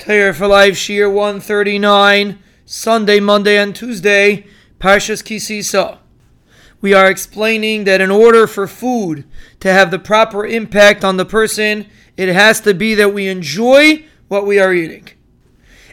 [0.00, 4.46] Torah for Life, Shiur 139, Sunday, Monday, and Tuesday,
[4.78, 5.98] Parshas Kisisa.
[6.80, 9.24] We are explaining that in order for food
[9.60, 11.86] to have the proper impact on the person,
[12.16, 15.06] it has to be that we enjoy what we are eating.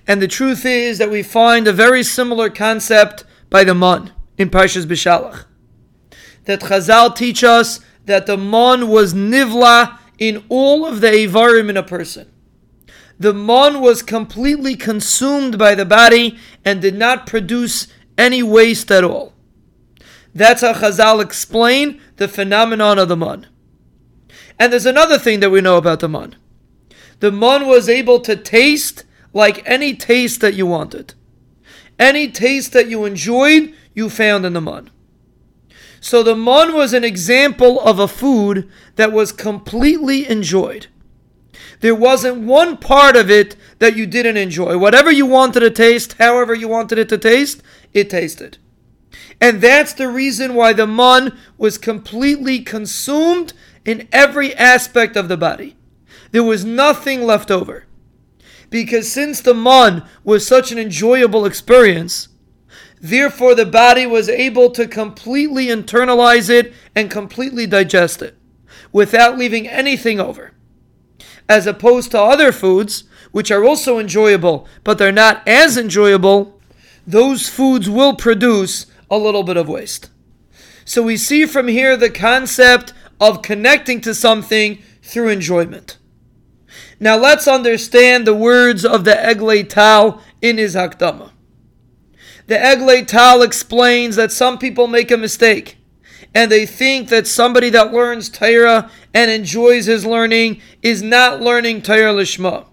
[0.08, 4.50] And the truth is that we find a very similar concept by the Mun in
[4.50, 5.44] Parshas Bishalach.
[6.46, 11.76] That Chazal teach us that the Mun was nivla in all of the Evarim in
[11.76, 12.32] a person
[13.20, 19.04] the mon was completely consumed by the body and did not produce any waste at
[19.04, 19.34] all.
[20.36, 23.48] That's how Chazal explain the phenomenon of the mon.
[24.60, 26.36] And there's another thing that we know about the mon.
[27.20, 29.04] The mon was able to taste
[29.34, 31.16] like any taste that you wanted.
[31.98, 34.92] Any taste that you enjoyed, you found in the mon.
[36.00, 40.88] So the mon was an example of a food that was completely enjoyed.
[41.80, 44.78] There wasn't one part of it that you didn't enjoy.
[44.78, 47.62] Whatever you wanted to taste, however you wanted it to taste,
[47.94, 48.58] it tasted.
[49.40, 53.54] And that's the reason why the mun was completely consumed
[53.86, 55.76] in every aspect of the body.
[56.32, 57.86] There was nothing left over.
[58.70, 62.28] Because since the mun was such an enjoyable experience,
[63.00, 68.36] therefore the body was able to completely internalize it and completely digest it
[68.92, 70.52] without leaving anything over
[71.50, 76.60] as opposed to other foods, which are also enjoyable, but they're not as enjoyable,
[77.06, 80.10] those foods will produce a little bit of waste.
[80.86, 85.98] So we see from here the concept of connecting to something through enjoyment.
[87.00, 91.32] Now let's understand the words of the Eglei Tal in his Hakdama.
[92.48, 95.78] The Eglei Tal explains that some people make a mistake
[96.38, 101.82] and they think that somebody that learns Torah and enjoys his learning is not learning
[101.82, 102.68] Torah Lishma.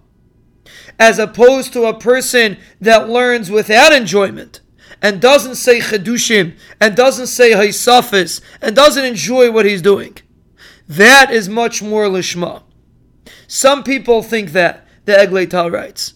[0.99, 4.61] As opposed to a person that learns without enjoyment
[5.01, 10.19] and doesn't say Chedushim and doesn't say Haisafis and doesn't enjoy what he's doing.
[10.87, 12.65] That is much more Lishma.
[13.47, 16.13] Some people think that, the Eglei Tal writes.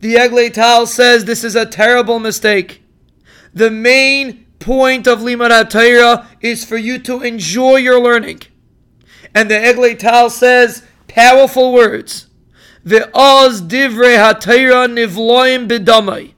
[0.00, 2.82] The Eglei Tal says this is a terrible mistake.
[3.54, 8.42] The main point of Limud Torah is for you to enjoy your learning.
[9.34, 12.28] And the Eglei Tal says powerful words.
[12.84, 16.34] The Oz Divrei HaTorah Nivloim B'damai.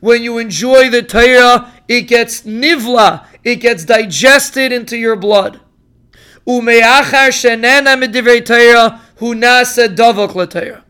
[0.00, 5.60] When you enjoy the Torah, it gets nivla, it gets digested into your blood.
[6.46, 10.82] Umeachar shenena medivrei Torah hunasa davok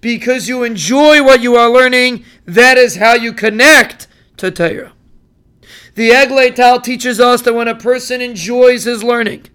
[0.00, 4.92] Because you enjoy what you are learning, that is how you connect to Torah.
[5.94, 9.46] The Eglei Tal teaches us that when a person enjoys his learning,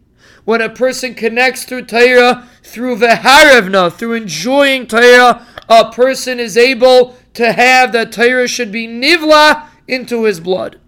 [0.45, 7.17] when a person connects through Torah, through Veharevna, through enjoying Torah, a person is able
[7.33, 10.79] to have that Torah should be nivla into his blood.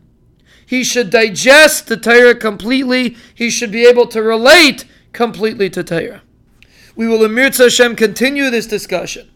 [0.66, 3.18] He should digest the Torah completely.
[3.36, 6.22] He should be able to relate completely to Torah.
[6.96, 9.30] We will, Emir Hashem, continue this discussion